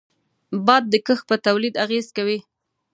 [0.65, 2.39] باد د کښت پر تولید اغېز کوي